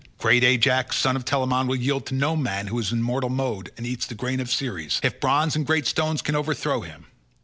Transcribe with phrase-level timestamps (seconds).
[0.17, 3.69] Great Ajax son of Telamon will yield to no man who is in mortal mould
[3.77, 7.05] and eats the grain of Ceres, if bronze and great stones can overthrow him.